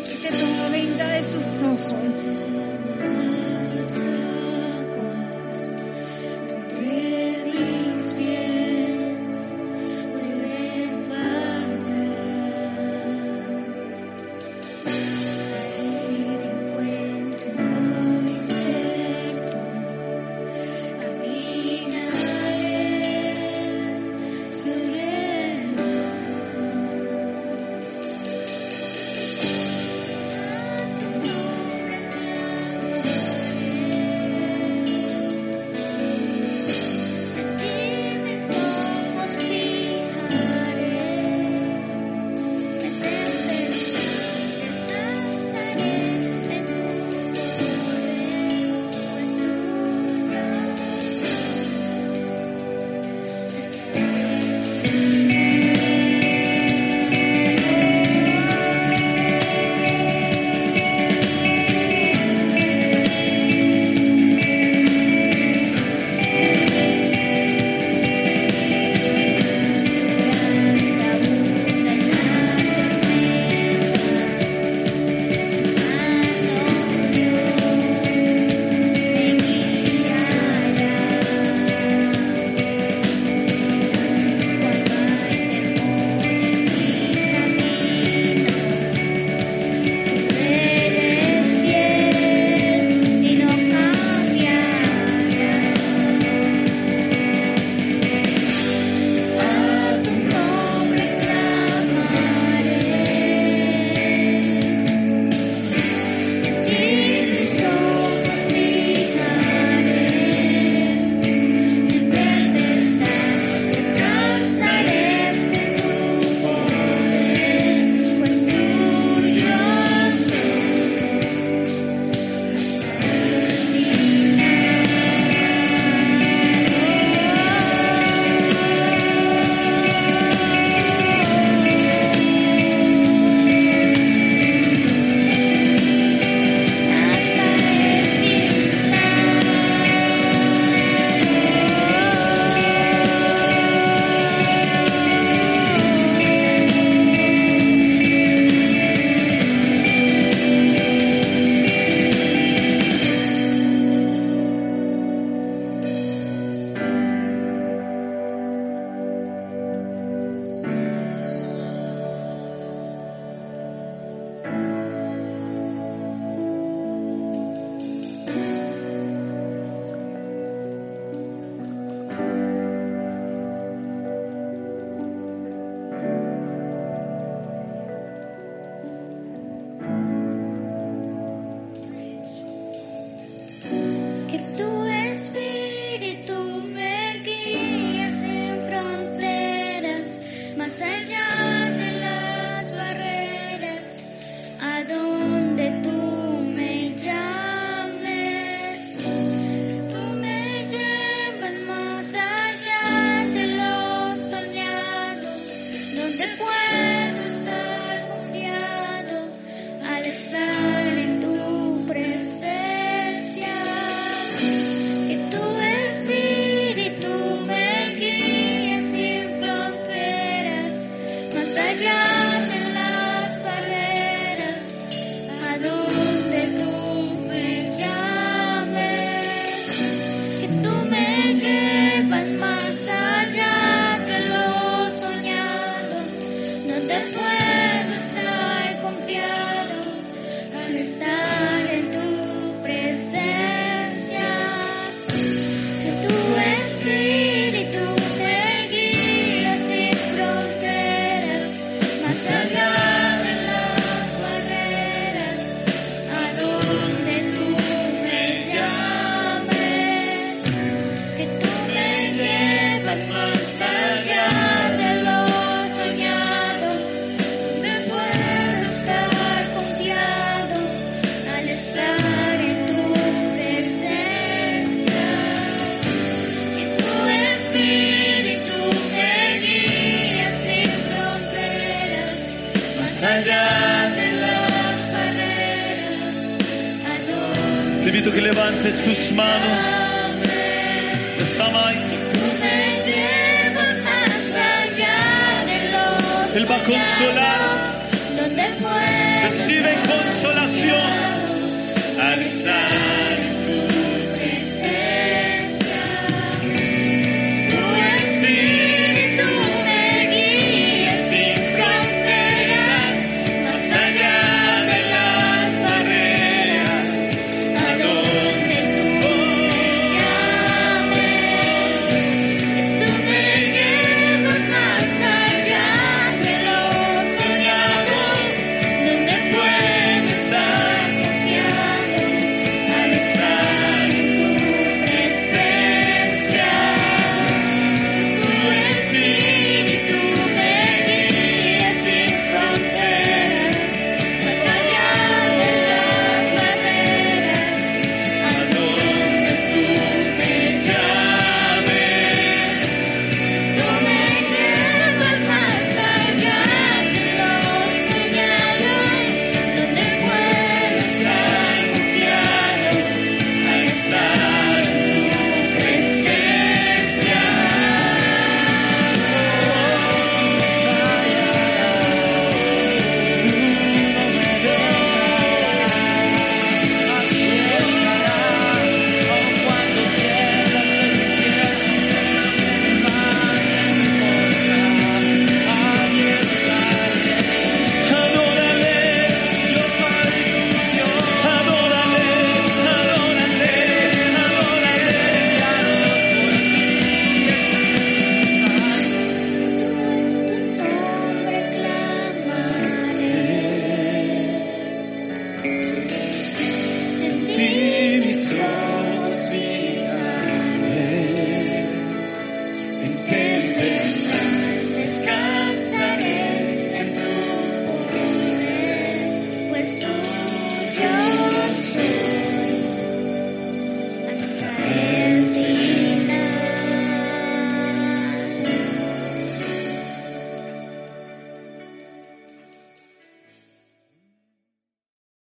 [0.00, 1.06] Que se quite toda venda
[3.72, 4.45] de